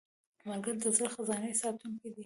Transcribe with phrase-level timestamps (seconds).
[0.49, 2.19] ملګری د زړه خزانې ساتونکی دی